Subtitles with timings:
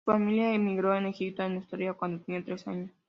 [0.03, 2.89] Su familia emigro de Egipto a Australia cuando tenía tres años.